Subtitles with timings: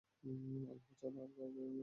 [0.23, 1.79] আল্লাহ ছাড়া তার আর কেউ নেই।